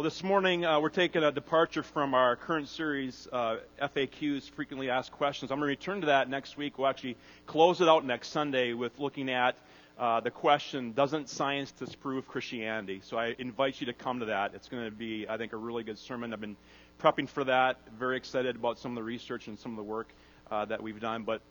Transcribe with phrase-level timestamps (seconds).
[0.00, 4.88] Well, this morning uh, we're taking a departure from our current series, uh, FAQs, frequently
[4.88, 5.50] asked questions.
[5.50, 6.78] I'm going to return to that next week.
[6.78, 9.58] We'll actually close it out next Sunday with looking at
[9.98, 13.02] uh, the question, Doesn't science disprove Christianity?
[13.04, 14.54] So I invite you to come to that.
[14.54, 16.32] It's going to be, I think, a really good sermon.
[16.32, 16.56] I've been
[16.98, 20.08] prepping for that, very excited about some of the research and some of the work
[20.50, 21.24] uh, that we've done.
[21.24, 21.42] But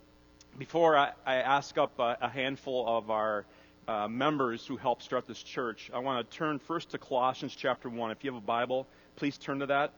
[0.58, 3.46] before I, I ask up a, a handful of our
[3.90, 7.89] uh, members who helped start this church, I want to turn first to Colossians chapter
[7.89, 8.12] 1.
[8.12, 8.86] If you have a Bible,
[9.16, 9.94] please turn to that.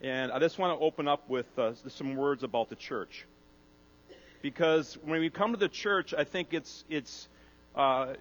[0.00, 3.26] And I just want to open up with uh, some words about the church.
[4.40, 7.28] Because when we come to the church, I think it's, it's
[7.76, 8.14] uh,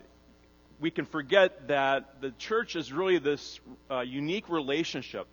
[0.82, 5.26] we can forget that the church is really this uh, unique relationship,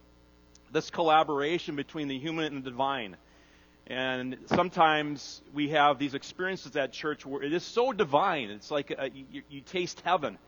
[0.71, 3.17] this collaboration between the human and the divine.
[3.87, 8.51] And sometimes we have these experiences at church where it is so divine.
[8.51, 10.39] It's like uh, a, you, you taste heaven.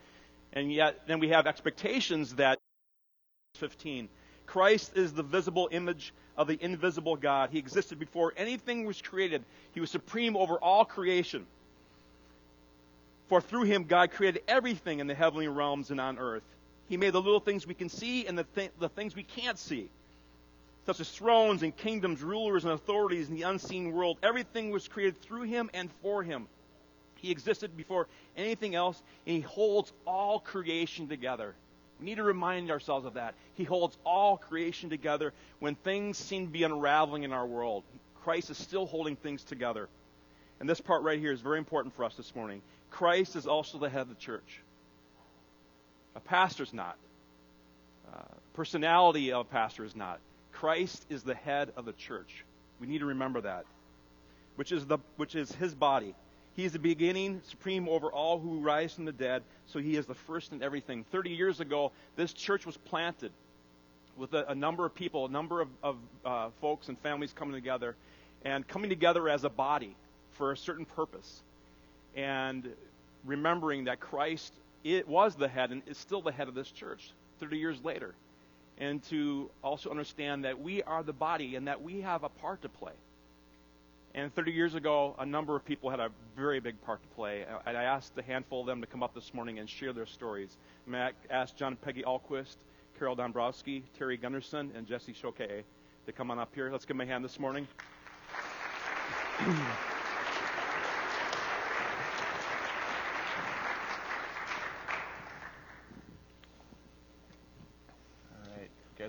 [0.53, 2.57] And yet, then we have expectations that
[3.55, 4.09] 15.
[4.47, 7.49] Christ is the visible image of the invisible God.
[7.51, 9.43] He existed before anything was created.
[9.73, 11.45] He was supreme over all creation.
[13.27, 16.43] For through him, God created everything in the heavenly realms and on earth.
[16.87, 19.59] He made the little things we can see and the, th- the things we can't
[19.59, 19.89] see
[20.87, 24.17] such as thrones and kingdoms, rulers and authorities in the unseen world.
[24.23, 26.47] Everything was created through him and for him.
[27.17, 28.07] He existed before
[28.37, 31.53] anything else, and he holds all creation together.
[31.99, 33.35] We need to remind ourselves of that.
[33.55, 37.83] He holds all creation together when things seem to be unraveling in our world.
[38.23, 39.89] Christ is still holding things together.
[40.61, 42.61] And this part right here is very important for us this morning.
[42.91, 44.61] Christ is also the head of the church.
[46.15, 46.95] A pastor's not.
[48.13, 48.21] Uh,
[48.53, 50.21] personality of a pastor is not.
[50.59, 52.43] Christ is the head of the church.
[52.79, 53.65] We need to remember that,
[54.55, 56.15] which is, the, which is his body.
[56.55, 60.07] He is the beginning, supreme over all who rise from the dead, so he is
[60.07, 61.05] the first in everything.
[61.11, 63.31] Thirty years ago, this church was planted
[64.17, 67.53] with a, a number of people, a number of, of uh, folks and families coming
[67.53, 67.95] together,
[68.43, 69.95] and coming together as a body
[70.31, 71.41] for a certain purpose.
[72.15, 72.67] And
[73.25, 74.53] remembering that Christ
[74.83, 78.15] it was the head and is still the head of this church 30 years later
[78.79, 82.61] and to also understand that we are the body and that we have a part
[82.61, 82.93] to play.
[84.13, 87.45] And 30 years ago, a number of people had a very big part to play.
[87.65, 90.07] And I asked a handful of them to come up this morning and share their
[90.07, 90.57] stories.
[90.87, 92.55] May I ask John Peggy Alquist,
[92.97, 96.71] Carol Dombrowski, Terry Gunderson, and Jesse Choke to come on up here.
[96.71, 97.67] Let's give them a hand this morning.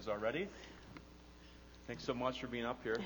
[0.08, 0.16] all?
[1.86, 2.98] Thanks so much for being up here.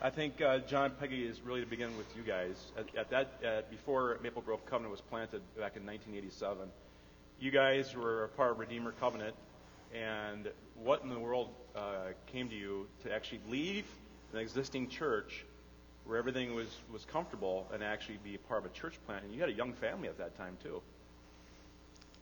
[0.00, 2.72] I think uh, John Peggy is really to begin with you guys.
[2.76, 6.70] At, at that, at, before Maple Grove Covenant was planted back in 1987,
[7.40, 9.34] you guys were a part of Redeemer Covenant.
[9.94, 10.48] And
[10.82, 13.84] what in the world uh, came to you to actually leave
[14.32, 15.44] an existing church
[16.04, 19.24] where everything was, was comfortable and actually be a part of a church plant?
[19.24, 20.80] And you had a young family at that time, too.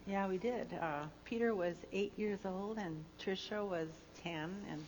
[0.06, 0.72] Yeah, we did.
[0.80, 3.88] Uh, Peter was eight years old, and Tricia was
[4.22, 4.84] 10, and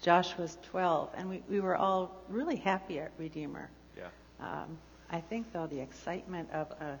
[0.00, 1.10] Josh was 12.
[1.16, 3.68] And we, we were all really happy at Redeemer.
[3.96, 4.04] Yeah.
[4.40, 4.78] Um,
[5.10, 6.98] I think, though, the excitement of a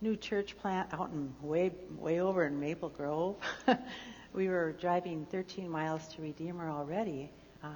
[0.00, 3.36] new church plant out in way, way over in Maple Grove,
[4.32, 7.30] we were driving 13 miles to Redeemer already.
[7.64, 7.68] Uh,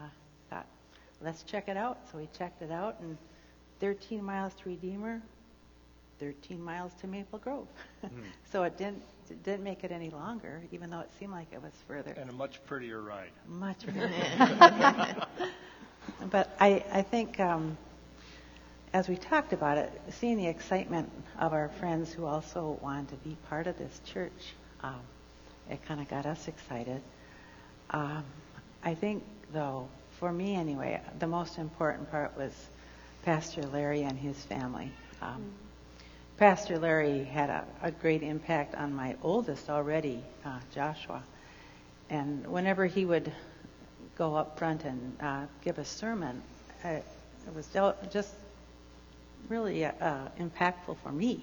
[0.50, 0.66] thought,
[1.20, 1.98] let's check it out.
[2.12, 3.18] So we checked it out, and
[3.80, 5.20] 13 miles to Redeemer,
[6.20, 7.66] 13 miles to Maple Grove.
[8.04, 8.10] mm.
[8.50, 11.62] So it didn't it didn't make it any longer, even though it seemed like it
[11.62, 12.14] was further.
[12.16, 13.30] And a much prettier ride.
[13.48, 14.10] Much prettier.
[16.30, 17.76] but I, I think um,
[18.92, 23.16] as we talked about it, seeing the excitement of our friends who also wanted to
[23.16, 25.00] be part of this church, um,
[25.70, 27.02] it kind of got us excited.
[27.90, 28.24] Um,
[28.82, 29.22] I think,
[29.52, 29.88] though,
[30.18, 32.52] for me anyway, the most important part was
[33.24, 34.90] Pastor Larry and his family.
[35.20, 35.65] Um, mm
[36.38, 41.22] Pastor Larry had a, a great impact on my oldest already, uh, Joshua.
[42.10, 43.32] And whenever he would
[44.18, 46.42] go up front and uh, give a sermon,
[46.84, 47.66] uh, it was
[48.12, 48.34] just
[49.48, 49.92] really uh,
[50.38, 51.42] impactful for me.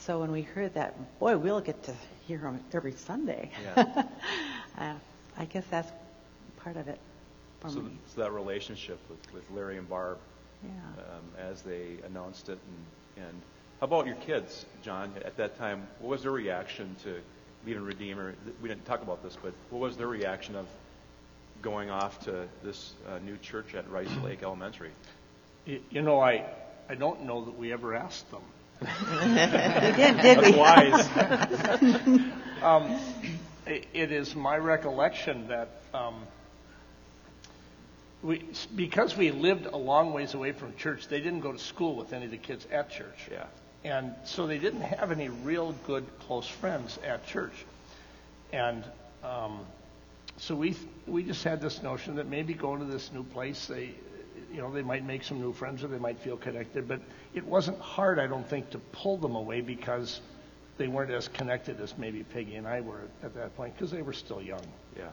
[0.00, 1.94] So when we heard that, boy, we'll get to
[2.26, 3.50] hear him every Sunday.
[3.76, 4.04] Yeah.
[4.78, 4.94] Uh,
[5.36, 5.90] I guess that's
[6.58, 7.00] part of it
[7.58, 7.90] for so, me.
[8.14, 10.18] So that relationship with, with Larry and Barb,
[10.62, 10.70] yeah.
[11.02, 12.60] um, as they announced it
[13.16, 13.42] and, and
[13.80, 15.12] how about your kids, John?
[15.24, 17.20] At that time, what was their reaction to
[17.64, 18.34] leaving Redeemer?
[18.62, 20.66] We didn't talk about this, but what was their reaction of
[21.62, 24.90] going off to this uh, new church at Rice Lake Elementary?
[25.66, 26.44] You know, I
[26.88, 28.42] I don't know that we ever asked them.
[28.80, 28.86] we
[29.96, 30.56] did, did we?
[30.58, 31.06] wise.
[32.62, 32.98] um,
[33.66, 36.14] I- It is my recollection that um,
[38.22, 38.42] we,
[38.74, 42.12] because we lived a long ways away from church, they didn't go to school with
[42.12, 43.28] any of the kids at church.
[43.30, 43.46] Yeah.
[43.84, 47.52] And so they didn't have any real good close friends at church.
[48.52, 48.84] And
[49.22, 49.60] um,
[50.36, 50.76] so we
[51.06, 53.90] we just had this notion that maybe going to this new place, they
[54.52, 56.88] you know they might make some new friends or they might feel connected.
[56.88, 57.00] But
[57.34, 60.20] it wasn't hard, I don't think, to pull them away because
[60.76, 64.02] they weren't as connected as maybe Peggy and I were at that point because they
[64.02, 64.62] were still young.
[64.96, 65.08] Yeah.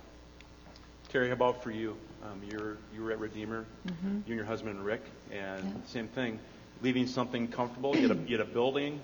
[1.09, 1.95] Terry, how about for you?
[2.23, 4.07] Um, you're you were at Redeemer, Mm-hmm.
[4.07, 5.01] you and your husband Rick,
[5.31, 6.39] and same thing,
[6.81, 7.95] leaving something comfortable.
[7.95, 8.99] You had, a, you had a building,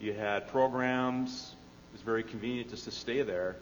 [0.00, 1.54] you had programs.
[1.90, 3.56] It was very convenient just to stay there,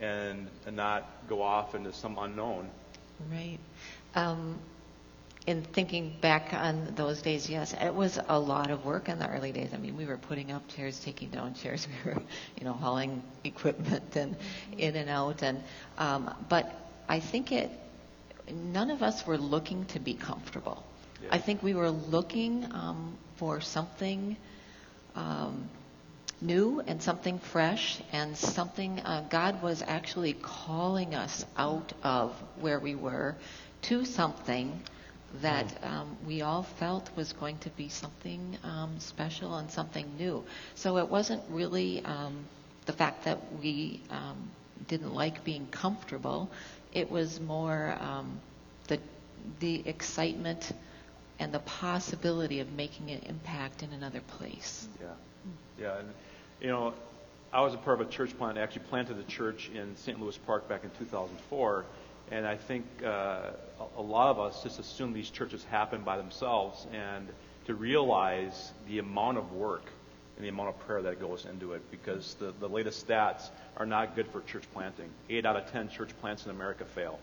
[0.00, 2.70] and, and not go off into some unknown.
[3.30, 3.58] Right.
[4.14, 4.58] Um,
[5.46, 9.28] in thinking back on those days, yes, it was a lot of work in the
[9.28, 9.72] early days.
[9.72, 12.20] I mean, we were putting up chairs, taking down chairs, we were,
[12.58, 14.36] you know, hauling equipment and
[14.76, 15.62] in and out, and
[15.98, 16.72] um, but
[17.08, 17.70] I think it.
[18.52, 20.84] None of us were looking to be comfortable.
[21.22, 21.28] Yeah.
[21.32, 24.36] I think we were looking um, for something.
[25.14, 25.68] Um,
[26.40, 32.78] new and something fresh and something uh, God was actually calling us out of where
[32.80, 33.36] we were
[33.82, 34.80] to something
[35.42, 40.44] that um, we all felt was going to be something um, special and something new.
[40.74, 42.44] So it wasn't really um,
[42.86, 44.50] the fact that we um,
[44.88, 46.50] didn't like being comfortable.
[46.92, 48.40] It was more um,
[48.88, 48.98] the
[49.60, 50.72] the excitement
[51.40, 54.86] and the possibility of making an impact in another place.
[55.00, 55.08] Yeah,
[55.80, 56.08] yeah, and
[56.60, 56.92] you know,
[57.52, 58.58] I was a part of a church plant.
[58.58, 60.20] I actually planted a church in St.
[60.20, 61.84] Louis Park back in 2004,
[62.30, 63.50] and I think uh,
[63.96, 67.26] a, lot of us just assume these churches happen by themselves, and
[67.66, 69.84] to realize the amount of work
[70.36, 73.48] and the amount of prayer that goes into it, because the, the latest stats
[73.78, 75.08] are not good for church planting.
[75.30, 77.18] Eight out of ten church plants in America fail.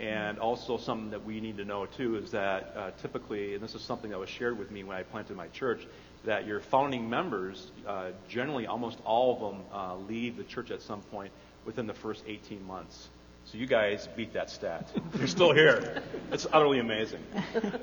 [0.00, 3.74] And also something that we need to know too is that uh, typically, and this
[3.74, 5.86] is something that was shared with me when I planted my church,
[6.24, 10.82] that your founding members, uh, generally almost all of them, uh, leave the church at
[10.82, 11.32] some point
[11.64, 13.08] within the first 18 months.
[13.46, 14.88] So you guys beat that stat.
[15.18, 16.02] You're still here.
[16.30, 17.24] It's utterly amazing.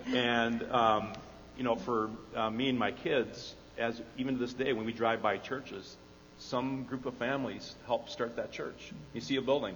[0.07, 1.13] And um,
[1.57, 4.93] you know, for uh, me and my kids, as even to this day, when we
[4.93, 5.97] drive by churches,
[6.37, 8.91] some group of families help start that church.
[9.13, 9.75] You see a building,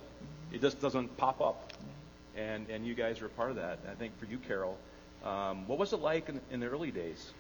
[0.52, 1.74] it just doesn't pop up
[2.36, 3.80] and and you guys are a part of that.
[3.90, 4.78] I think for you, Carol,
[5.24, 7.32] um, what was it like in, in the early days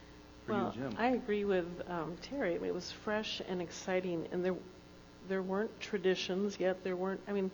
[0.45, 0.95] for well, you and Jim?
[0.97, 2.55] I agree with um, Terry.
[2.55, 4.55] I mean, it was fresh and exciting, and there
[5.27, 6.83] there weren't traditions yet.
[6.83, 7.21] There weren't.
[7.27, 7.51] I mean,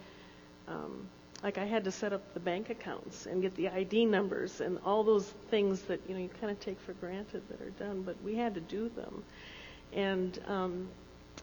[0.68, 1.08] um,
[1.44, 4.80] like I had to set up the bank accounts and get the ID numbers and
[4.86, 8.02] all those things that you know you kind of take for granted that are done,
[8.02, 9.24] but we had to do them,
[9.94, 10.88] and um,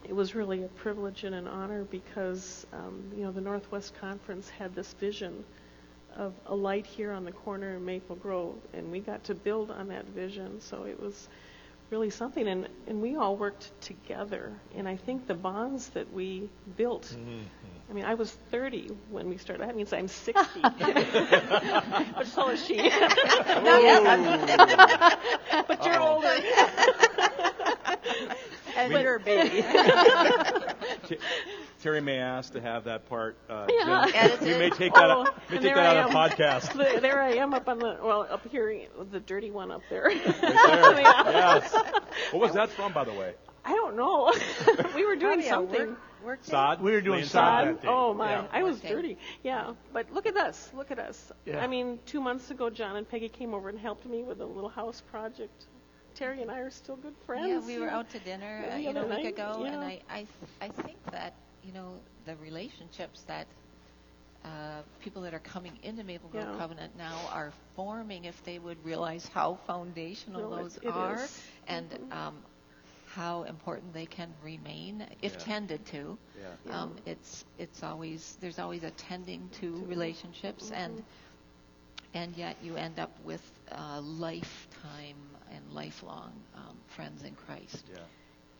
[0.08, 4.48] it was really a privilege and an honor because um, you know the Northwest Conference
[4.50, 5.44] had this vision
[6.16, 9.70] of a light here on the corner in Maple Grove, and we got to build
[9.70, 10.60] on that vision.
[10.60, 11.28] So it was
[11.90, 14.52] really something, and and we all worked together.
[14.74, 17.04] And I think the bonds that we built.
[17.04, 17.40] Mm-hmm.
[17.90, 19.68] I mean, I was 30 when we started.
[19.68, 20.60] That means I'm 60.
[20.62, 22.76] but so is she.
[25.68, 26.34] but you're older.
[28.74, 29.64] And you're a baby.
[31.08, 31.18] T-
[31.82, 33.36] Terry may ask to have that part.
[33.48, 34.04] Uh, Yeah.
[34.06, 34.14] Jim.
[34.16, 34.48] Edited.
[34.48, 35.10] We may take that.
[35.10, 36.30] Oh, out, may and take there that I out of am.
[36.30, 36.74] podcast.
[36.82, 40.04] There there I am up on the well up here, the dirty one up there.
[40.04, 41.00] Right there.
[41.00, 41.72] yes.
[42.30, 43.34] What was that from, by the way?
[43.64, 44.32] I don't know.
[44.94, 45.88] we were doing Probably something.
[45.90, 46.50] work, work day.
[46.50, 46.80] Sod.
[46.82, 47.88] We were doing Laying sod sod?
[47.88, 48.30] Oh my!
[48.32, 48.44] Yeah.
[48.52, 48.88] I was Okay.
[48.88, 49.18] dirty.
[49.44, 50.70] Yeah, but look at us.
[50.74, 51.30] Look at us.
[51.46, 51.62] Yeah.
[51.62, 54.46] I mean, two months ago, John and Peggy came over and helped me with a
[54.46, 55.66] little house project.
[56.14, 57.48] Terry and I are still good friends.
[57.48, 59.76] Yeah, we were out to dinner, uh, you know, a week night, ago, and.
[59.76, 60.26] I, I,
[60.60, 61.94] I think that you know
[62.26, 63.46] the relationships that
[64.44, 66.58] uh, people that are coming into Maple Grove Yeah.
[66.58, 71.42] Covenant now are forming if they would realize how foundational No, those it are is.
[71.68, 72.12] and Mhm.
[72.16, 72.34] um,
[73.06, 75.38] how important they can remain if Yeah.
[75.38, 76.18] tended to.
[76.38, 76.48] Yeah.
[76.66, 76.82] Yeah.
[76.82, 80.76] Um, it's it's always there's always a tending to To- relationships Mhm.
[80.76, 81.04] and
[82.14, 85.16] and yet you end up with uh, lifetime
[85.54, 87.84] and lifelong um, friends in Christ.
[87.92, 87.98] Yeah.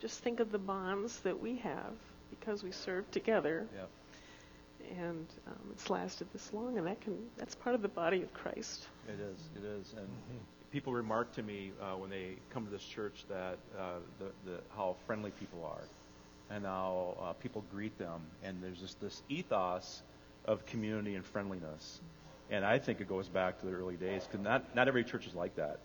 [0.00, 1.92] Just think of the bonds that we have
[2.30, 4.96] because we serve together, Yeah.
[4.99, 8.32] and um, it's lasted this long, and that can that's part of the body of
[8.34, 8.87] Christ.
[9.08, 9.38] It is.
[9.56, 9.94] It is.
[9.96, 10.08] And
[10.72, 14.58] people remark to me uh, when they come to this church that uh, the, the
[14.76, 15.84] how friendly people are,
[16.54, 20.02] and how uh, people greet them, and there's just this ethos
[20.46, 22.00] of community and friendliness.
[22.50, 25.26] And I think it goes back to the early days because not not every church
[25.26, 25.78] is like that.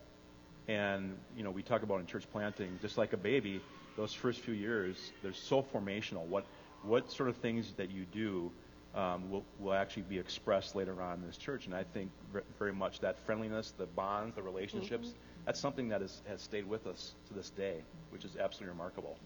[0.67, 3.61] And you know, we talk about in church planting, just like a baby,
[3.95, 6.25] those first few years, they're so formational.
[6.25, 6.45] What
[6.83, 8.51] what sort of things that you do
[8.95, 11.65] um, will, will actually be expressed later on in this church.
[11.65, 12.09] And I think
[12.57, 15.13] very much that friendliness, the bonds, the relationships,
[15.45, 19.17] that's something that is, has stayed with us to this day, which is absolutely remarkable.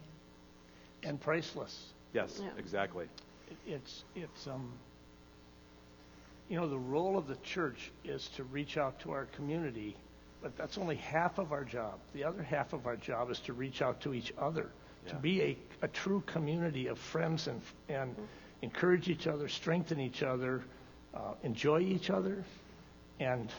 [1.03, 1.93] And priceless.
[2.13, 2.49] Yes, Yeah.
[2.57, 3.05] exactly.
[3.67, 4.71] It's, it's, um,
[6.49, 9.95] you know, the role of the church is to reach out to our community,
[10.41, 11.99] but that's only half of our job.
[12.13, 14.69] The other half of our job is to reach out to each other,
[15.07, 18.15] to be a, a true community of friends and, and
[18.61, 20.63] encourage each other, strengthen each other,
[21.13, 22.43] uh, enjoy each other.
[23.19, 23.49] And,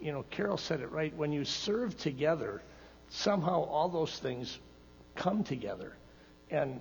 [0.00, 1.14] you know, Carol said it right.
[1.16, 2.62] When you serve together,
[3.08, 4.58] somehow all those things
[5.14, 5.94] come together.
[6.50, 6.80] And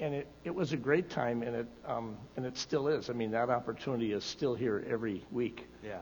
[0.00, 3.10] and it, it was a great time, and it um, and it still is.
[3.10, 5.66] I mean, that opportunity is still here every week.
[5.82, 5.98] Yeah.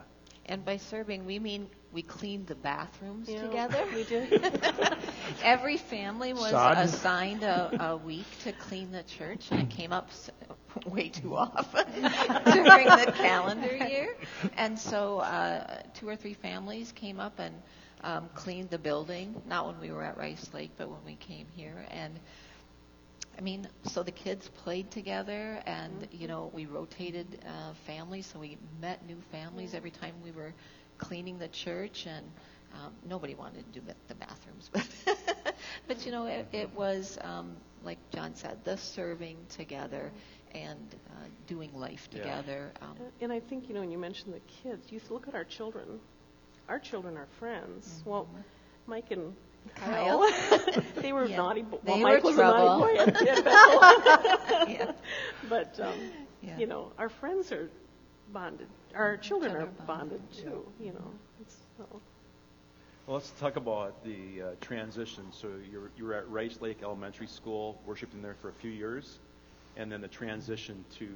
[0.47, 3.87] And by serving, we mean we cleaned the bathrooms Yeah, together.
[3.93, 4.29] We did.
[5.41, 6.76] Every family was Sod.
[6.76, 10.31] assigned a, a week to clean the church, and it came up s-
[10.87, 12.11] way too often
[12.50, 14.09] during the calendar year.
[14.55, 17.62] And so uh, two or three families came up and
[18.03, 21.47] um, cleaned the building, not when we were at Rice Lake, but when we came
[21.49, 21.87] here.
[21.91, 22.21] And
[23.38, 28.38] I mean, so the kids played together, and you know, we rotated uh, families, so
[28.38, 30.55] we met new families every time we were
[30.99, 32.33] cleaning the church, and
[32.73, 34.87] um, nobody wanted to do the bathrooms, but
[35.87, 40.12] but you know, it, it was um, like John said, the serving together
[40.52, 42.40] and uh, doing life Yeah.
[42.40, 42.73] together.
[42.81, 45.45] Um, And I think, you know, when you mentioned the kids, you look at our
[45.45, 46.00] children.
[46.69, 48.02] Our children are friends.
[48.05, 48.28] Well,
[48.87, 49.35] Mike and
[49.75, 50.82] Kyle, Kyle.
[50.96, 51.37] they were Yeah.
[51.37, 51.62] naughty.
[51.62, 52.82] Bo- They well, Mike were was trouble.
[52.85, 54.92] a naughty boy at, at yeah.
[55.49, 55.94] but um,
[56.42, 56.58] Yeah.
[56.58, 57.68] you know, our friends are
[58.32, 58.68] bonded.
[58.94, 60.32] Our children are Children are bonded bonded.
[60.44, 60.66] too.
[60.80, 61.85] You know, it's, so.
[63.06, 65.25] Well, let's talk about the uh, transition.
[65.32, 69.18] So you're, you were at Rice Lake Elementary School, worshiping there for a few years,
[69.76, 71.06] and then the transition to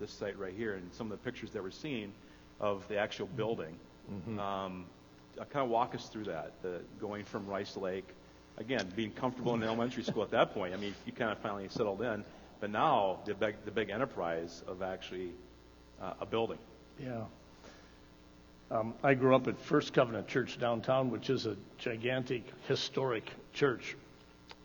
[0.00, 2.12] this site right here, and some of the pictures that we're seeing
[2.60, 3.76] of the actual building.
[4.08, 4.68] Um, uh,
[5.36, 8.06] kind of walk us through that, the, going from Rice Lake,
[8.58, 10.74] again, being comfortable in elementary school at that point.
[10.74, 12.24] I mean, you kind of finally settled in,
[12.60, 15.30] but now the big, the big enterprise of actually
[16.00, 16.58] uh, a building.
[17.02, 17.24] Yeah.
[18.70, 23.94] Um, I grew up at First Covenant Church downtown, which is a gigantic historic church,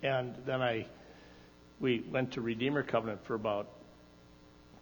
[0.03, 0.85] and then I
[1.79, 3.67] we went to Redeemer Covenant for about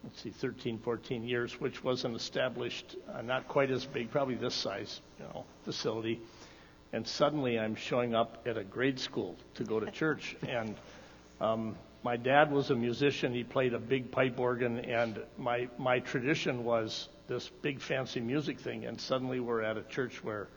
[0.08, 4.36] let's see 13 14 years which was an established uh, not quite as big probably
[4.36, 6.18] this size you know facility.
[6.94, 10.34] And suddenly I'm showing up at a grade school to go to church.
[10.48, 10.74] And
[11.42, 13.34] um, my dad was a musician.
[13.34, 14.78] He played a big pipe organ.
[14.78, 18.86] And my my tradition was this big fancy music thing.
[18.86, 20.48] And suddenly we're at a church where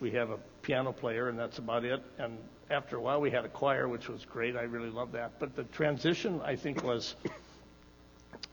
[0.00, 2.02] we have a piano player and that's about it.
[2.18, 2.38] And
[2.70, 4.56] after a while we had a choir which was great.
[4.56, 5.38] I really loved that.
[5.38, 7.14] But the transition i think was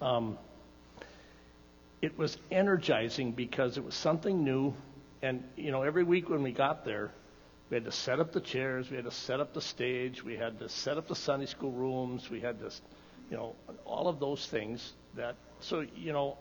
[0.02, 0.38] um,
[2.02, 4.74] it was energizing because it was something new
[5.22, 7.12] and you know every week when we got there
[7.70, 10.36] we had to set up the chairs we had to set up the stage we
[10.38, 12.72] had to set up the sunday school rooms we had to
[13.32, 13.56] you know
[13.86, 16.38] all of those things that so you know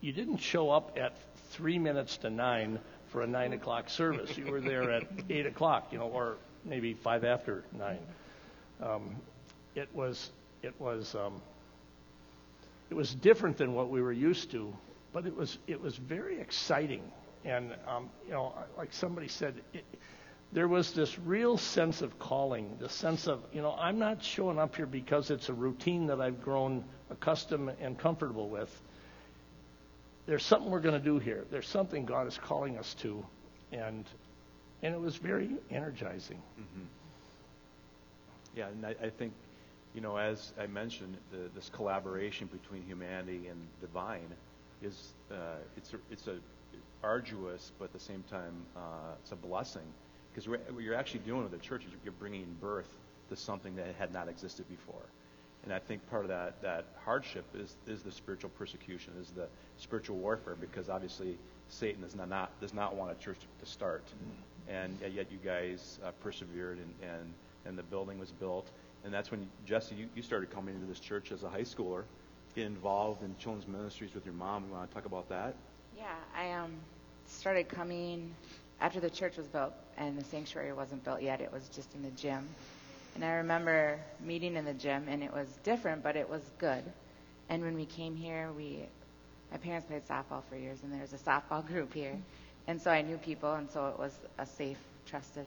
[0.00, 1.16] you didn't show up at
[1.50, 4.36] three minutes to nine for a nine o'clock service.
[4.36, 7.98] You were there at eight o'clock, you know, or maybe five after nine.
[8.82, 9.16] Um,
[9.74, 10.30] it was
[10.62, 11.40] it was um,
[12.90, 14.72] it was different than what we were used to,
[15.12, 17.02] but it was it was very exciting.
[17.44, 19.84] And um, you know, like somebody said, it,
[20.52, 24.58] there was this real sense of calling, the sense of you know, I'm not showing
[24.58, 28.70] up here because it's a routine that I've grown accustomed and comfortable with
[30.26, 31.44] there's something we're going to do here.
[31.50, 33.24] There's something God is calling us to,
[33.72, 34.04] and
[34.82, 36.42] and it was very energizing.
[38.54, 39.32] Yeah, and I, I think,
[39.96, 44.28] you know, as I mentioned, the, this collaboration between humanity and divine
[44.82, 46.36] is uh, it's a, it's a
[47.02, 49.86] arduous, but at the same time, uh, it's a blessing.
[50.30, 52.90] Because what you're actually doing with the church is you're bringing birth
[53.30, 55.02] to something that had not existed before.
[55.64, 59.48] And I think part of that, that hardship is, is the spiritual persecution, is the
[59.78, 61.38] spiritual warfare, because obviously
[61.70, 64.04] Satan does not, not does not want a church to start,
[64.68, 67.32] and yet you guys uh, persevered, and, and
[67.66, 68.70] and the building was built,
[69.06, 72.06] and that's when Jesse, you, you started coming into this church as a high schooler,
[72.56, 74.66] get involved in children's ministries with your mom.
[74.66, 75.56] You want to talk about that?
[75.96, 76.80] Yeah, I um,
[77.26, 78.36] started coming
[78.80, 81.40] after the church was built and the sanctuary wasn't built yet.
[81.40, 82.56] It was just in the gym.
[83.14, 86.84] And I remember meeting in the gym, and it was different, but it was good.
[87.48, 88.88] And when we came here, we,
[89.50, 92.18] my parents played softball for years, and there was a softball group here.
[92.66, 95.46] And so I knew people, and so it was a safe, trusted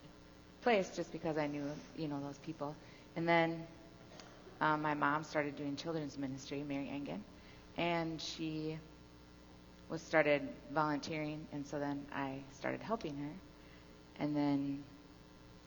[0.62, 2.76] place just because I knew, you know, those people.
[3.20, 3.68] And then
[4.62, 7.20] um, my mom started doing children's ministry, Mary Engen,
[7.76, 8.78] and she
[9.90, 13.34] was started volunteering, and so then I started helping her,
[14.22, 14.82] and then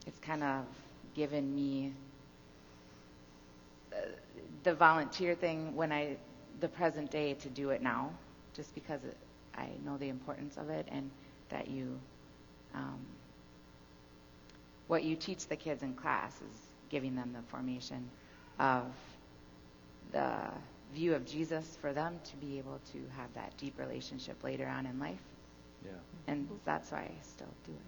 [0.07, 0.65] it's kind of
[1.15, 1.93] given me
[3.93, 3.97] uh,
[4.63, 6.17] the volunteer thing when I
[6.61, 8.13] the present day to do it now,
[8.55, 9.03] just because
[9.55, 11.11] I know the importance of it and
[11.51, 12.01] that you
[12.75, 12.99] um,
[14.87, 18.09] what you teach the kids in class is giving them the formation
[18.61, 18.85] of
[20.13, 20.29] the
[20.95, 24.87] view of Jesus for them to be able to have that deep relationship later on
[24.87, 25.23] in life.
[25.85, 25.93] Yeah.
[26.29, 27.79] And that's why I still do it.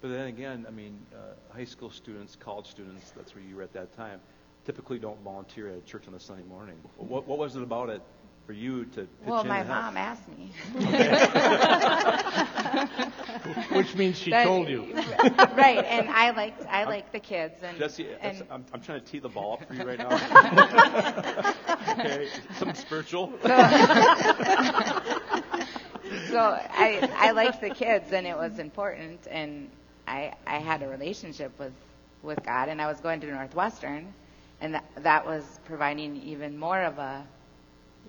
[0.00, 3.62] But then again, I mean, uh, high school students, college students, that's where you were
[3.62, 4.20] at that time,
[4.66, 6.76] typically don't volunteer at church on a Sunday morning.
[6.96, 8.02] What, what was it about it
[8.46, 10.50] for you to pitch Well, in my mom asked me.
[13.72, 14.94] Which means she That- told you.
[14.94, 19.00] right, and I like I like the kids and Jesse, that's, and I'm, I'm trying
[19.00, 20.10] to tee the ball up for you right now.
[21.98, 23.32] okay, something spiritual.
[23.42, 23.48] so
[26.38, 29.70] I I liked the kids and it was important and
[30.06, 31.72] I I had a relationship with
[32.22, 34.12] with God and I was going to Northwestern
[34.60, 37.26] and that that was providing even more of a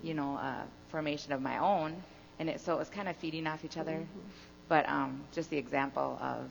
[0.02, 2.02] you know a formation of my own
[2.38, 4.28] and it so it was kind of feeding off each other mm-hmm.
[4.68, 6.50] But um just the example of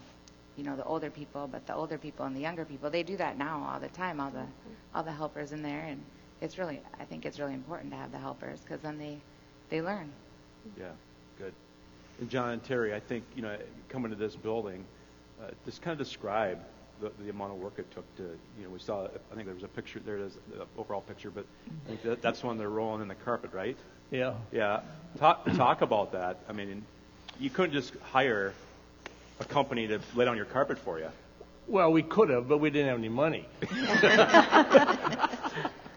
[0.58, 3.18] you know the older people but the older people and the younger people they do
[3.18, 4.46] that now all the time all the
[4.94, 6.02] all the helpers in there and
[6.42, 9.18] it's really I think it's really important to have the helpers because then they
[9.70, 10.12] they learn
[10.78, 10.92] Yeah,
[11.38, 11.54] good.
[12.20, 13.58] And John and Terry, I think, you know,
[13.90, 14.86] coming to this building,
[15.42, 16.60] uh, just kind of describe
[17.02, 18.24] the, the amount of work it took to,
[18.58, 21.02] you know, we saw, I think there was a picture, there it is, the overall
[21.02, 21.46] picture, but
[21.86, 23.78] I think that, that's when they're rolling in the carpet, right?
[24.12, 24.34] Yeah.
[24.52, 24.82] Yeah.
[25.18, 26.38] Talk, talk about that.
[26.48, 26.86] I mean,
[27.40, 28.54] you couldn't just hire
[29.40, 31.10] a company to lay down your carpet for you.
[31.68, 33.48] Well, we could have, but we didn't have any money.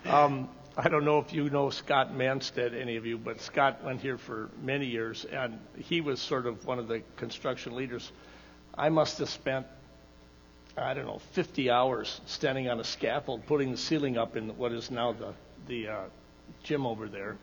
[0.06, 4.00] um, I don't know if you know Scott Manstead, any of you, but Scott went
[4.00, 8.10] here for many years, and he was sort of one of the construction leaders.
[8.76, 9.66] I must have spent,
[10.76, 14.72] I don't know, 50 hours standing on a scaffold, putting the ceiling up in what
[14.72, 15.34] is now the
[15.66, 16.04] the uh,
[16.62, 17.36] gym over there,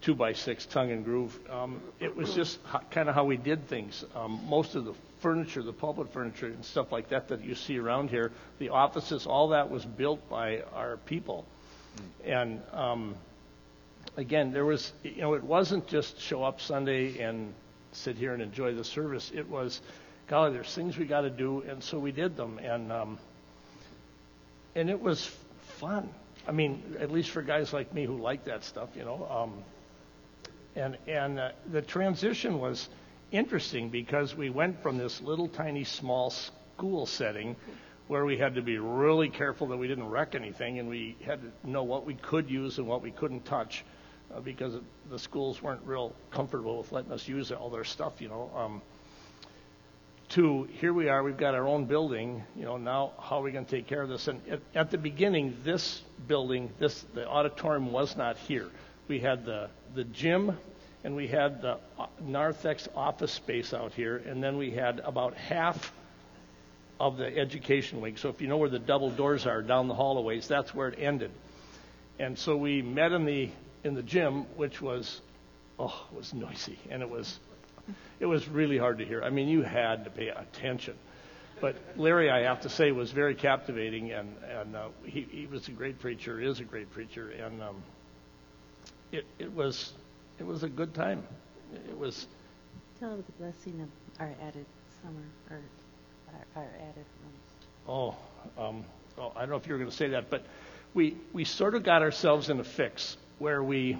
[0.00, 1.38] two by six tongue and groove.
[1.50, 2.58] Um, it was just
[2.90, 4.04] kind of how we did things.
[4.14, 7.78] Um, most of the furniture, the pulpit furniture and stuff like that that you see
[7.78, 11.44] around here, the offices, all that was built by our people.
[12.24, 13.14] And um,
[14.16, 17.52] again, there was, you know, it wasn't just show up Sunday and
[17.92, 19.30] sit here and enjoy the service.
[19.34, 19.80] It was,
[20.28, 23.18] golly, there's things we got to do, and so we did them, and um,
[24.74, 25.30] and it was
[25.78, 26.08] fun.
[26.46, 29.26] I mean, at least for guys like me who like that stuff, you know.
[29.28, 29.64] Um,
[30.76, 32.88] and and uh, the transition was
[33.32, 37.56] interesting because we went from this little tiny small school setting
[38.08, 41.40] where we had to be really careful that we didn't wreck anything and we had
[41.40, 43.84] to know what we could use and what we couldn't touch
[44.34, 44.74] uh, because
[45.10, 48.50] the schools weren't real comfortable with letting us use all their stuff, you know.
[48.56, 48.82] Um,
[50.30, 53.50] to here we are, we've got our own building, you know, now how are we
[53.50, 54.28] going to take care of this?
[54.28, 58.70] And at, at the beginning, this building, this the auditorium was not here.
[59.10, 60.56] We had the the gym
[61.02, 65.34] and we had the uh, Narthex office space out here, and then we had about
[65.34, 65.92] half
[67.00, 68.16] of the education wing.
[68.18, 70.96] So if you know where the double doors are down the hallways, that's where it
[70.96, 71.32] ended.
[72.20, 73.50] And so we met in the
[73.82, 75.20] in the gym, which was
[75.76, 77.40] oh, it was noisy and it was
[78.20, 79.24] it was really hard to hear.
[79.24, 80.94] I mean, you had to pay attention.
[81.60, 85.66] But Larry, I have to say, was very captivating, and and uh, he he was
[85.66, 87.82] a great preacher, is a great preacher, and um,
[89.12, 89.92] it it was
[90.38, 91.22] it was a good time.
[91.88, 92.26] It was
[92.98, 93.88] Tell of the blessing of
[94.20, 94.66] our added
[95.02, 95.60] summer, or
[96.34, 97.04] our, our added.
[97.88, 98.14] Oh,
[98.58, 98.84] um,
[99.16, 100.44] oh, I don't know if you were going to say that, but
[100.92, 103.96] we we sort of got ourselves in a fix where we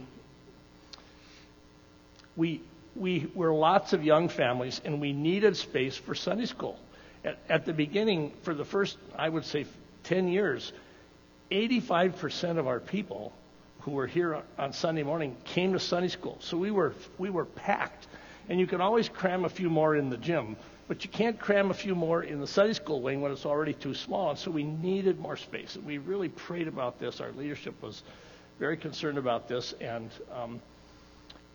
[2.36, 2.60] we
[2.94, 6.78] we were lots of young families and we needed space for Sunday school.
[7.24, 9.66] At, at the beginning, for the first, I would say,
[10.04, 10.72] 10 years,
[11.50, 13.32] 85% of our people
[13.80, 16.38] who were here on Sunday morning came to Sunday school.
[16.40, 18.06] So we were we were packed,
[18.48, 20.56] and you can always cram a few more in the gym,
[20.88, 23.72] but you can't cram a few more in the Sunday school wing when it's already
[23.72, 24.30] too small.
[24.30, 25.76] And so we needed more space.
[25.76, 27.20] And we really prayed about this.
[27.20, 28.02] Our leadership was
[28.58, 30.60] very concerned about this, and um,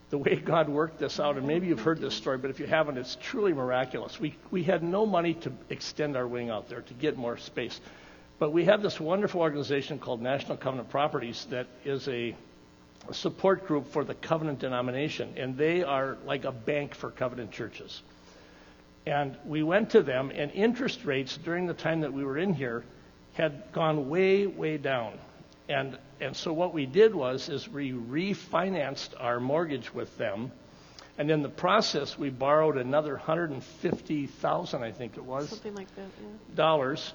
[0.09, 1.38] the way God worked this out.
[1.38, 4.19] And maybe you've heard this story, but if you haven't, it's truly miraculous.
[4.19, 7.79] We we had no money to extend our wing out there to get more space.
[8.38, 12.36] But we have this wonderful organization called National Covenant Properties that is a,
[13.12, 18.02] support group for the covenant denomination, and they are like a bank for covenant churches.
[19.06, 22.54] And we went to them, and interest rates during the time that we were in
[22.54, 22.84] here
[23.34, 25.19] had gone way, way down.
[25.69, 30.52] And, and so what we did was, is we refinanced our mortgage with them.
[31.17, 36.02] And in the process, we borrowed another 150,000, I think it was, Something like that,
[36.02, 36.56] yeah.
[36.56, 37.13] dollars.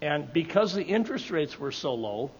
[0.00, 2.30] And because the interest rates were so low,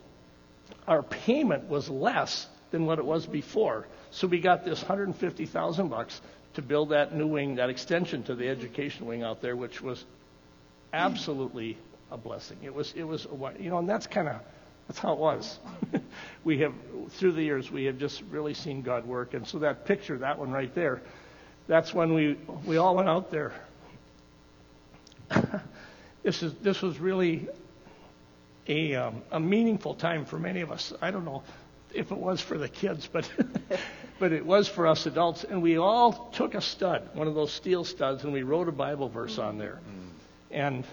[0.86, 3.86] our payment was less than what it was before.
[4.10, 6.20] So we got this 150,000 bucks
[6.54, 10.04] to build that new wing, that extension to the education wing out there, which was
[10.92, 11.76] absolutely
[12.10, 12.58] a blessing.
[12.62, 14.40] It was, it was, a you know, and that's kind of,
[14.86, 15.58] that's how it was.
[16.44, 16.72] we have,
[17.10, 19.34] through the years, we have just really seen God work.
[19.34, 21.02] And so that picture, that one right there,
[21.66, 23.52] that's when we, we all went out there.
[26.28, 27.48] This is, this was really
[28.66, 30.92] a, um, a meaningful time for many of us.
[31.00, 31.42] I don't know
[31.94, 33.30] if it was for the kids, but
[34.18, 35.44] but it was for us adults.
[35.44, 38.72] And we all took a stud, one of those steel studs, and we wrote a
[38.72, 39.80] Bible verse on there.
[40.50, 40.84] And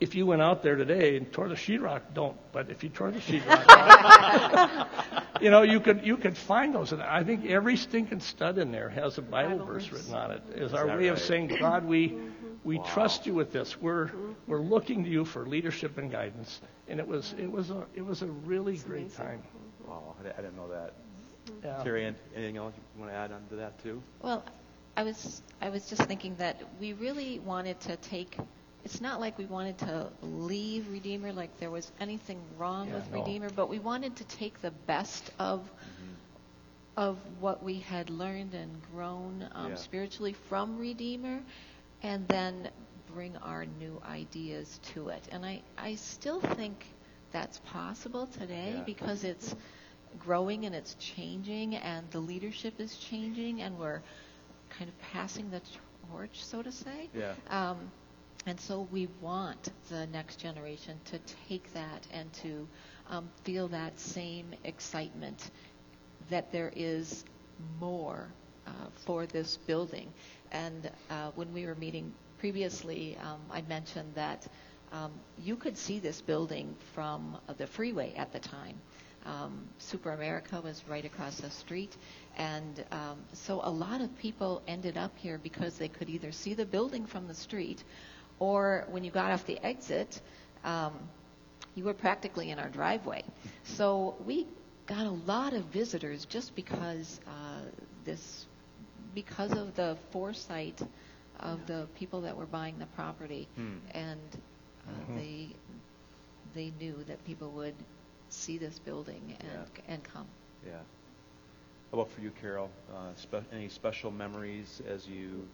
[0.00, 2.36] if you went out there today and tore the sheetrock, don't.
[2.52, 4.86] But if you tore the sheetrock,
[5.40, 6.92] you know you could you could find those.
[6.92, 10.00] And I think every stinking stud in there has a Bible, Bible verse verse.
[10.00, 10.42] written on it.
[10.56, 12.18] Is our that way of saying, God, we
[12.64, 13.80] we trust you with this.
[13.80, 14.32] We're mm-hmm.
[14.46, 16.60] we're looking to you for leadership and guidance.
[16.88, 19.16] And it was it was a it was a really great amazing.
[19.16, 19.42] time.
[19.86, 20.94] Wow, I didn't know that.
[21.46, 21.66] Mm-hmm.
[21.66, 21.82] Yeah.
[21.82, 24.02] Terry, anything else you want to add on to that too?
[24.20, 24.44] Well,
[24.96, 28.36] I was I was just thinking that we really wanted to take.
[28.84, 33.10] It's not like we wanted to leave Redeemer like there was anything wrong Yeah, with
[33.10, 33.18] no.
[33.18, 36.14] Redeemer, but we wanted to take the best of mm-hmm.
[36.96, 39.76] of what we had learned and grown um, Yeah.
[39.76, 41.42] spiritually from Redeemer,
[42.02, 42.70] and then
[43.06, 45.28] bring our new ideas to it.
[45.30, 46.84] And I I still think
[47.32, 48.84] that's possible today Yeah.
[48.84, 49.54] because it's
[50.18, 54.02] growing and it's changing and the leadership is changing and we're
[54.70, 55.60] kind of passing the
[56.10, 57.10] torch, so to say.
[57.12, 57.34] Yeah.
[57.48, 57.92] Um,
[58.46, 62.68] and so we want the next generation to take that and to
[63.08, 65.50] um, feel that same excitement
[66.30, 67.24] that there is
[67.80, 68.34] more
[69.06, 70.08] for this building.
[70.52, 74.46] And uh, when we were meeting previously, um, I mentioned that
[74.92, 78.80] um, you could see this building from uh, the freeway at the time.
[79.26, 81.96] Um, Super America was right across the street.
[82.36, 86.54] And um, so a lot of people ended up here because they could either see
[86.54, 87.84] the building from the street
[88.40, 90.20] or when you got off the exit,
[90.64, 90.94] um,
[91.74, 93.22] you were practically in our driveway.
[93.64, 94.46] So we
[94.86, 97.60] got a lot of visitors just because uh,
[98.04, 98.46] this,
[99.14, 100.80] because of the foresight
[101.40, 103.78] of the people that were buying the property, Hmm.
[103.92, 104.20] and
[104.88, 105.48] uh, they
[106.54, 107.74] they knew that people would
[108.28, 110.26] see this building and and come.
[110.66, 110.72] Yeah.
[111.92, 112.70] How about for you, Carol?
[112.92, 115.46] Uh, spe- any special memories as you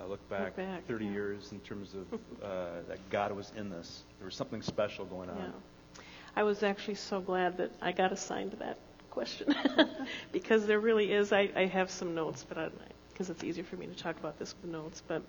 [0.00, 1.12] uh, look back, back, 30 yeah.
[1.12, 4.02] years in terms of uh, that God was in this?
[4.18, 5.36] There was something special going on.
[5.38, 6.02] Yeah.
[6.36, 8.78] I was actually so glad that I got assigned to that
[9.18, 9.52] question
[10.32, 11.32] because there really is.
[11.32, 12.70] I, I have some notes, but
[13.08, 15.22] because it's easier for me to talk about this with notes, but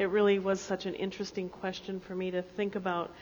[0.00, 3.12] it really was such an interesting question for me to think about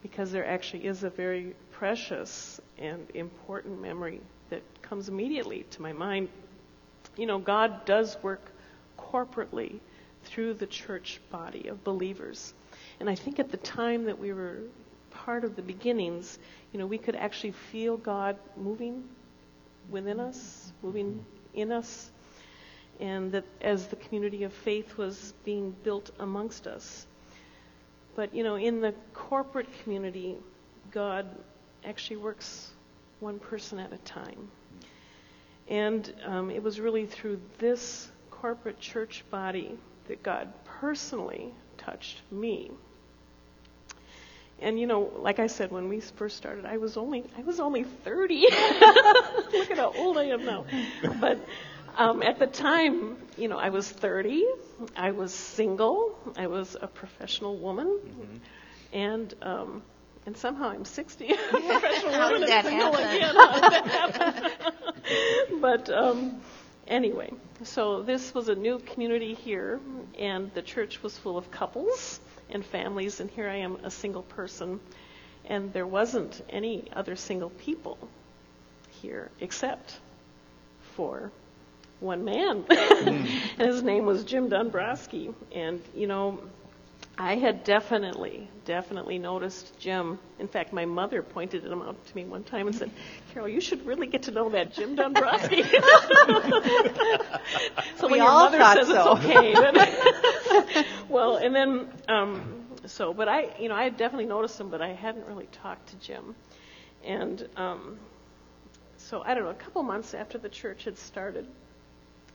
[0.00, 5.92] because there actually is a very precious and important memory that comes immediately to my
[5.92, 6.28] mind.
[7.16, 8.52] You know, God does work
[8.96, 9.80] corporately
[10.26, 12.54] through the church body of believers.
[13.00, 14.58] And I think at the time that we were
[15.10, 16.38] part of the beginnings,
[16.72, 19.02] you know, we could actually feel God moving
[19.92, 21.24] within us, moving
[21.54, 22.10] in us,
[22.98, 27.06] and that as the community of faith was being built amongst us.
[28.16, 30.36] But, you know, in the corporate community,
[30.90, 31.26] God
[31.84, 32.70] actually works
[33.20, 34.50] one person at a time.
[35.68, 39.78] And um, it was really through this corporate church body
[40.08, 42.70] that God personally touched me.
[44.62, 47.58] And you know, like I said, when we first started, I was only I was
[47.60, 48.40] only 30.
[48.42, 50.64] Look at how old I am now.
[51.20, 51.44] But
[51.96, 54.44] um, at the time, you know, I was 30.
[54.96, 56.16] I was single.
[56.36, 57.98] I was a professional woman,
[58.92, 59.82] and um,
[60.26, 61.26] and somehow I'm 60.
[61.50, 63.16] professional How woman and that single happen?
[63.16, 63.34] again.
[63.34, 65.60] How did that happen?
[65.60, 66.40] but um,
[66.86, 67.32] anyway,
[67.64, 69.80] so this was a new community here,
[70.18, 72.20] and the church was full of couples
[72.52, 74.80] and families, and here I am, a single person,
[75.46, 77.98] and there wasn't any other single people
[79.00, 79.98] here except
[80.96, 81.30] for
[82.00, 83.28] one man, mm.
[83.58, 86.38] and his name was Jim Dombrowski, and you know.
[87.22, 90.18] I had definitely, definitely noticed Jim.
[90.40, 92.90] In fact, my mother pointed him out to me one time and said,
[93.32, 95.62] Carol, you should really get to know that Jim Dombrowski.
[97.96, 99.16] so We when your all mother thought says so.
[99.16, 99.54] it's okay.
[99.54, 104.68] Then well, and then, um, so, but I, you know, I had definitely noticed him,
[104.68, 106.34] but I hadn't really talked to Jim.
[107.04, 108.00] And um,
[108.96, 109.50] so I don't know.
[109.50, 111.46] A couple months after the church had started,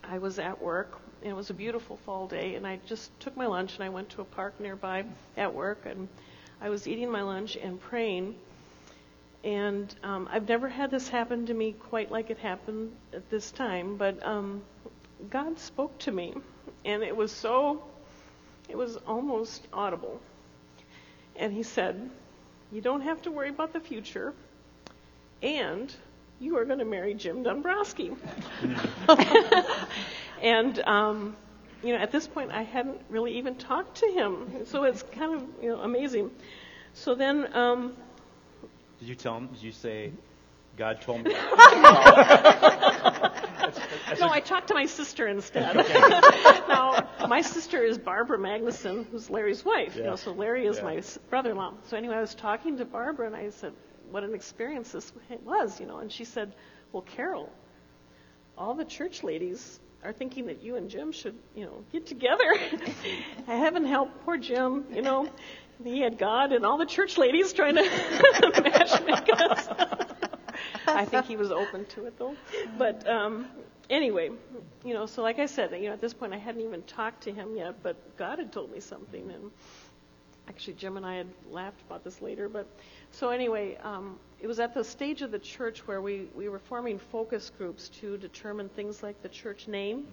[0.01, 3.35] I was at work, and it was a beautiful fall day, and I just took
[3.37, 6.07] my lunch and I went to a park nearby at work, and
[6.61, 8.35] I was eating my lunch and praying.
[9.43, 13.51] And um, I've never had this happen to me quite like it happened at this
[13.51, 14.61] time, but um,
[15.29, 16.33] God spoke to me,
[16.85, 17.83] and it was so,
[18.69, 20.19] it was almost audible.
[21.35, 22.09] And He said,
[22.71, 24.33] You don't have to worry about the future,
[25.41, 25.93] and
[26.39, 28.11] you are going to marry Jim Dombrowski.
[30.41, 31.35] and, um,
[31.83, 34.65] you know, at this point, I hadn't really even talked to him.
[34.65, 36.31] So it's kind of, you know, amazing.
[36.93, 37.95] So then, um,
[38.99, 39.47] Did you tell him?
[39.47, 40.11] Did you say,
[40.77, 41.31] God told me?
[41.33, 41.39] no,
[44.29, 45.75] I talked to my sister instead.
[46.67, 49.95] now, my sister is Barbara Magnuson, who's Larry's wife.
[49.95, 50.83] You know, so Larry is Yeah.
[50.83, 51.73] my brother-in-law.
[51.87, 53.73] So anyway, I was talking to Barbara, and I said,
[54.09, 55.11] "What an experience this
[55.43, 55.97] was," you know.
[55.99, 56.53] And she said,
[56.91, 57.51] "Well, Carol,
[58.57, 62.55] all the church ladies are thinking that you and Jim should, you know, get together.
[63.47, 65.29] I haven't helped poor Jim, you know.
[65.83, 69.67] He had God and all the church ladies trying to matchmake us.
[70.87, 72.35] I think he was open to it though.
[72.77, 73.47] But um,
[73.89, 74.31] anyway,
[74.83, 77.23] you know, so like I said, you know, at this point I hadn't even talked
[77.23, 79.51] to him yet, but God had told me something, and
[80.47, 82.49] actually Jim and I had laughed about this later.
[82.49, 82.67] But
[83.11, 86.59] so anyway, um, it was at the stage of the church where we we were
[86.59, 90.07] forming focus groups to determine things like the church name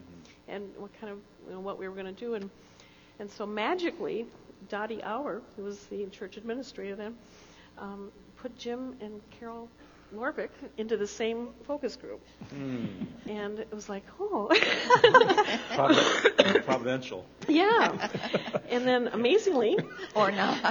[0.48, 2.50] and what kind of you know, what we were going to do, and
[3.18, 4.26] and so magically,
[4.68, 7.16] Dottie Auer, who was the church administrator then,
[7.78, 9.68] um, put Jim and Carol
[10.14, 12.20] Lorvik into the same focus group.
[12.52, 14.48] And it was like, oh,
[15.74, 17.24] Provi- Providential.
[17.48, 18.08] yeah.
[18.70, 19.78] And then amazingly,
[20.14, 20.62] Or not.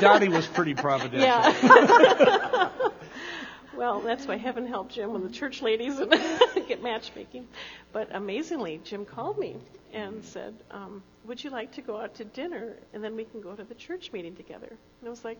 [0.00, 1.20] Dottie was pretty providential.
[1.22, 2.68] yeah.
[3.76, 5.98] well, that's why heaven helped Jim when the church ladies
[6.68, 7.46] get matchmaking.
[7.92, 9.56] But amazingly, Jim called me
[9.92, 13.40] and said, um, "Would you like to go out to dinner and then we can
[13.40, 15.38] go to the church meeting together?" And I was like,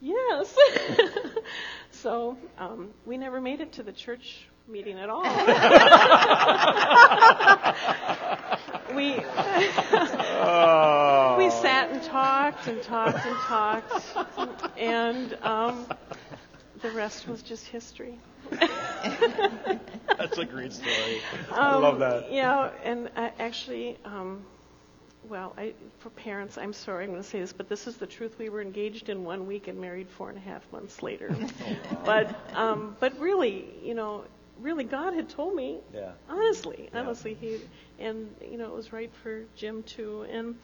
[0.00, 0.56] "Yes."
[1.90, 5.22] so um, we never made it to the church meeting at all.
[8.94, 9.16] we
[11.36, 14.02] we sat and talked and talked and talked,
[14.78, 15.86] and um,
[16.82, 18.18] the rest was just history.
[20.18, 21.20] That's a great story.
[21.52, 22.32] I love that.
[22.32, 24.44] Yeah, and I actually, um,
[25.28, 28.06] well, I, for parents, I'm sorry, I'm going to say this, but this is the
[28.06, 28.36] truth.
[28.38, 31.34] We were engaged in one week and married four and a half months later.
[32.04, 34.24] but, um, but really, you know,
[34.60, 35.78] really, God had told me.
[35.94, 36.12] Yeah.
[36.28, 37.00] Honestly, Yeah.
[37.00, 37.58] honestly, he,
[37.98, 40.26] and you know, it was right for Jim too.
[40.30, 40.56] And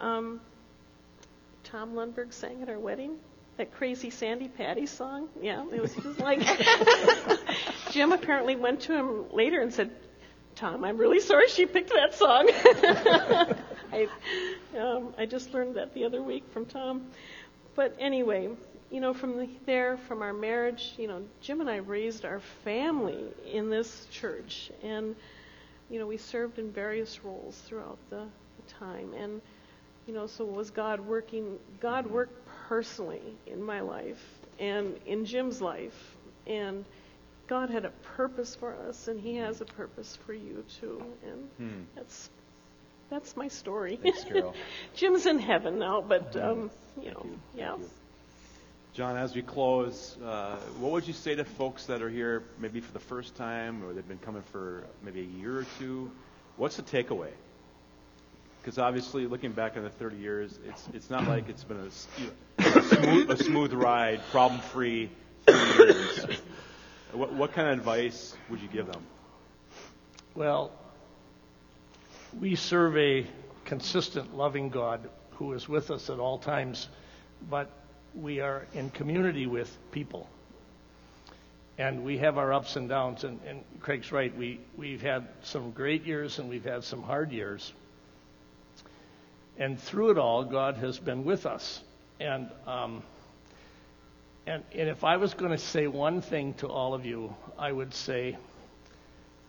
[0.00, 0.40] um,
[1.64, 3.16] Tom Lundberg sang at our wedding.
[3.56, 6.40] That crazy Sandi Patty song, yeah, it was just like
[7.90, 9.90] Jim apparently went to him later and said,
[10.56, 12.50] Tom, I'm really sorry she picked that song.
[13.92, 14.08] I,
[14.78, 17.06] um, I just learned that the other week from Tom.
[17.74, 18.48] But anyway,
[18.90, 22.40] you know, from the, there, from our marriage, you know, Jim and I raised our
[22.64, 24.70] family in this church.
[24.82, 25.14] And,
[25.90, 29.12] you know, we served in various roles throughout the, the time.
[29.14, 29.40] And,
[30.06, 31.58] you know, so was God working?
[31.80, 34.22] God worked personally in my life
[34.58, 36.16] and in Jim's life.
[36.46, 36.84] And
[37.48, 41.02] God had a purpose for us, and He has a purpose for you too.
[41.24, 41.82] And Hmm.
[41.94, 42.30] that's
[43.10, 43.98] that's my story.
[44.02, 44.54] Thanks, Carol.
[44.94, 47.38] Jim's in heaven now, but um, you know, you.
[47.54, 47.76] yeah.
[47.76, 47.90] You.
[48.94, 52.80] John, as we close, uh, what would you say to folks that are here maybe
[52.80, 56.10] for the first time or they've been coming for maybe a year or two?
[56.56, 57.28] What's the takeaway?
[58.62, 61.86] Because obviously, looking back on the 30 years, it's it's not like it's been a,
[61.86, 65.10] s- you know, a smooth, a smooth ride, problem-free
[67.12, 69.02] What, what kind of advice would you give them?
[70.34, 70.70] Well,
[72.40, 73.26] we serve a
[73.64, 76.88] consistent, loving God who is with us at all times,
[77.50, 77.70] but
[78.14, 80.28] we are in community with people.
[81.78, 84.34] And we have our ups and downs, and, and Craig's right.
[84.34, 87.72] We, we've had some great years and we've had some hard years.
[89.58, 91.82] And through it all, God has been with us.
[92.18, 93.02] And, um,
[94.46, 97.72] and, and if I was going to say one thing to all of you, I
[97.72, 98.38] would say,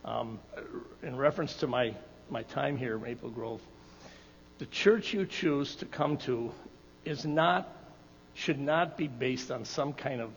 [0.04, 0.38] um,
[1.02, 1.94] in reference to my,
[2.30, 3.60] my time here at Maple Grove,
[4.58, 6.52] the church you choose to come to
[7.04, 7.68] is not,
[8.34, 10.30] should not be based on some kind of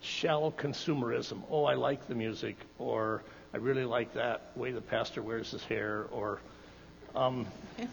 [0.00, 1.42] shallow consumerism.
[1.50, 5.64] Oh, I like the music, or I really like that way the pastor wears his
[5.64, 6.40] hair, or
[7.14, 7.46] um,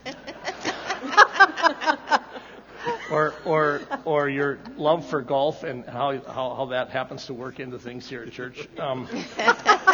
[3.12, 7.60] or, or, or your love for golf and how, how, how that happens to work
[7.60, 8.68] into things here at church.
[8.78, 9.08] Um,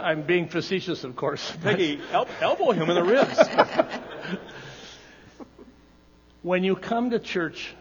[0.00, 1.52] I'm being facetious, of course.
[1.62, 3.38] Peggy, el- elbow him in the ribs.
[6.42, 7.74] when you come to church,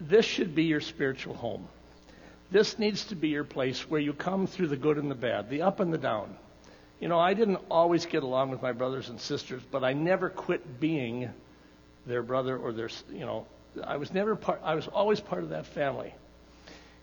[0.00, 1.68] this should be your spiritual home.
[2.50, 5.50] This needs to be your place where you come through the good and the bad,
[5.50, 6.36] the up and the down.
[6.98, 10.28] You know, I didn't always get along with my brothers and sisters, but I never
[10.28, 11.30] quit being
[12.06, 13.46] their brother or their, you know,
[13.84, 16.12] I was never part, I was always part of that family.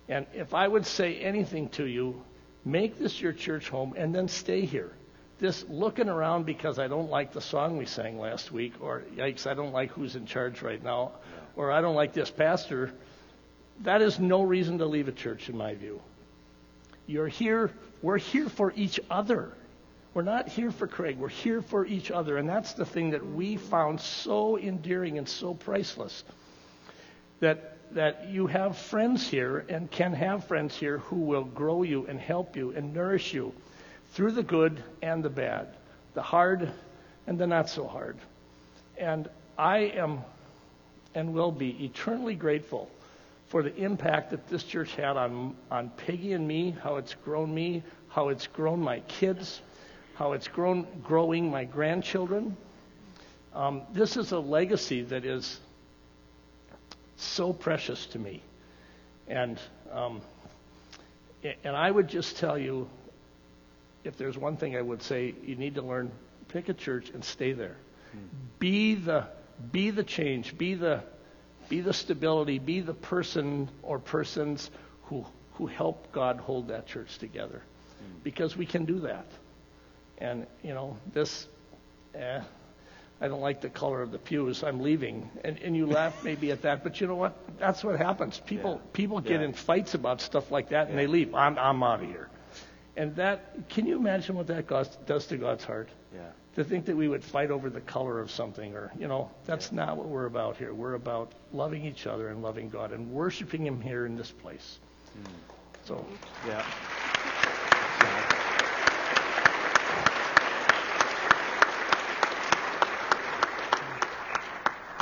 [0.10, 2.22] And if I would say anything to you,
[2.64, 4.92] make this your church home and then stay here.
[5.40, 9.46] This looking around because I don't like the song we sang last week, or yikes,
[9.46, 11.12] I don't like who's in charge right now,
[11.56, 12.92] or I don't like this pastor,
[13.82, 16.02] that is no reason to leave a church, in my view.
[17.06, 19.52] You're here, we're here for each other.
[20.14, 22.38] We're not here for Craig, we're here for each other.
[22.38, 26.24] And that's the thing that we found so endearing and so priceless.
[27.40, 32.06] That that you have friends here and can have friends here who will grow you
[32.08, 33.54] and help you and nourish you
[34.12, 35.68] through the good and the bad,
[36.14, 36.72] the hard
[37.26, 38.18] and the not so hard.
[38.98, 40.22] And I am
[41.16, 42.90] and will be eternally grateful
[43.48, 47.54] for the impact that this church had on, on Peggy and me, how it's grown
[47.54, 49.62] me, how it's grown my kids,
[50.16, 52.58] how it's grown growing my grandchildren.
[53.54, 55.60] Um, this is a legacy that is
[57.18, 58.42] so precious to me.
[59.28, 59.60] And
[59.92, 60.22] um,
[61.64, 62.88] and I would just tell you,
[64.04, 66.12] if there's one thing I would say, you need to learn:
[66.50, 67.76] pick a church and stay there.
[68.60, 69.28] Be the
[69.72, 70.58] be the change.
[70.58, 71.04] Be the
[71.70, 72.60] be the stability.
[72.60, 74.72] Be the person or persons
[75.04, 75.26] who
[75.56, 77.62] who help God hold that church together,
[78.24, 79.26] because we can do that.
[80.20, 81.48] And you know this.
[82.16, 82.42] Eh,
[83.20, 84.64] I don't like the color of the pews.
[84.64, 85.30] I'm leaving.
[85.44, 87.36] And, and you laugh maybe at that, but you know what?
[87.58, 88.40] That's what happens.
[88.46, 88.90] People Yeah.
[88.94, 89.48] people get Yeah.
[89.48, 91.34] in fights about stuff like that, and they leave.
[91.34, 92.30] I'm I'm out of here.
[92.96, 94.68] And that can you imagine what that
[95.06, 95.90] does to God's heart?
[96.14, 96.22] Yeah.
[96.56, 99.72] To think that we would fight over the color of something, or you know, that's
[99.72, 100.74] not what we're about here.
[100.74, 104.80] We're about loving each other and loving God and worshiping Him here in this place.
[105.18, 105.30] Mm.
[105.86, 106.06] So
[106.48, 106.64] Yeah.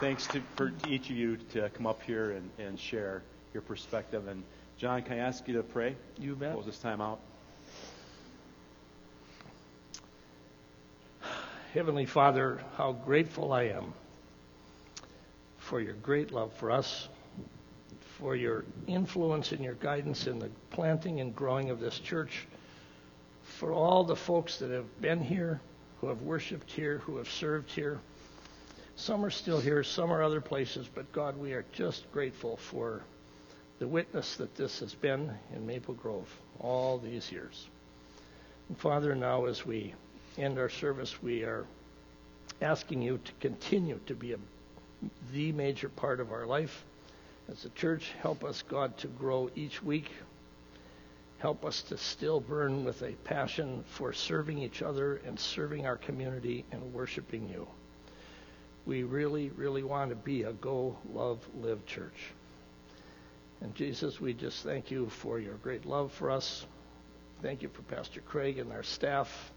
[0.06, 4.28] Thanks to, for each of you to come up here and, and share your perspective.
[4.28, 4.44] And
[4.78, 5.96] John, can I ask you to pray?
[6.20, 6.54] You bet.
[6.54, 7.20] Close this time out.
[11.74, 13.96] Heavenly Father, how grateful I am
[15.58, 17.08] for your great love for us,
[18.20, 22.46] for your influence and your guidance in the planting and growing of this church,
[23.42, 25.60] for all the folks that have been here,
[26.00, 28.00] who have worshiped here, who have served here.
[28.98, 33.04] Some are still here, some are other places, but God, we are just grateful for
[33.78, 37.68] the witness that this has been in Maple Grove all these years.
[38.70, 39.94] And Father, now as we
[40.38, 41.66] end our service, we are
[42.62, 44.38] asking you to continue to be a,
[45.34, 46.86] the major part of our life.
[47.52, 50.10] As a church, help us, God, to grow each week.
[51.40, 55.98] Help us to still burn with a passion for serving each other and serving our
[55.98, 57.68] community and worshiping you.
[58.86, 62.32] We really, really want to be a go, love, live church.
[63.62, 66.66] And Jesus, we just thank you for your great love for us.
[67.42, 69.52] Thank you for Pastor Craig and our staff,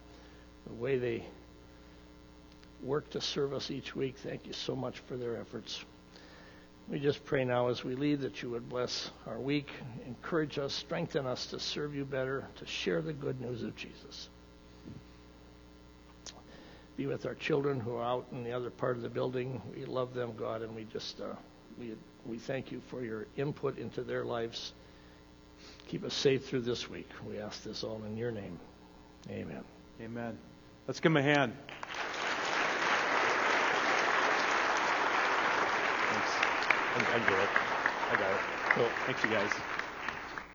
[0.66, 1.24] the way they
[2.82, 4.16] work to serve us each week.
[4.16, 5.84] Thank you so much for their efforts.
[6.88, 9.68] We just pray now as we leave that you would bless our week,
[10.06, 14.30] encourage us, strengthen us to serve you better, to share the good news of Jesus.
[16.98, 19.62] Be with our children who are out in the other part of the building.
[19.72, 21.26] We love them, God, and we just uh,
[21.78, 21.94] we
[22.26, 24.72] we thank you for your input into their lives.
[25.86, 27.08] Keep us safe through this week.
[27.24, 28.58] We ask this all in your name.
[29.30, 29.62] Amen.
[30.02, 30.36] Amen.
[30.88, 31.52] Let's give him a hand.
[36.10, 36.30] Thanks.
[36.96, 37.48] I, I get it.
[38.10, 38.40] I got it.
[38.70, 38.88] Cool.
[39.06, 39.77] Thanks, you guys.